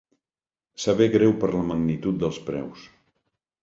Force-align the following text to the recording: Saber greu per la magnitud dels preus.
Saber 0.85 1.09
greu 1.17 1.37
per 1.43 1.51
la 1.59 1.63
magnitud 1.69 2.21
dels 2.25 2.45
preus. 2.51 2.93